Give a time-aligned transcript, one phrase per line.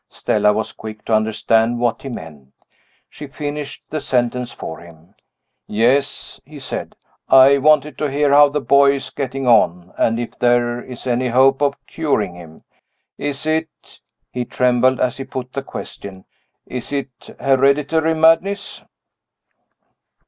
[0.09, 2.53] Stella was quick to understand what he meant.
[3.07, 5.13] She finished the sentence for him.
[5.67, 6.95] "Yes," he said,
[7.29, 11.27] "I wanted to hear how the boy is getting on, and if there is any
[11.27, 12.61] hope of curing him.
[13.19, 13.99] Is it"
[14.33, 16.25] he trembled as he put the question
[16.65, 18.81] "Is it hereditary madness?"